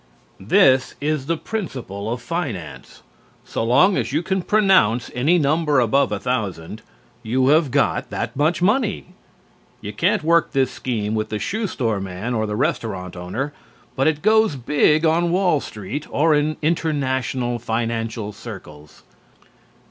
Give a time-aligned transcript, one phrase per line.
[0.39, 3.03] This is the principle of finance.
[3.45, 6.81] So long as you can pronounce any number above a thousand,
[7.21, 9.13] you have got that much money.
[9.79, 13.53] You can't work this scheme with the shoe store man or the restaurant owner,
[13.95, 16.11] but it goes big on Wall St.
[16.11, 19.03] or in international financial circles.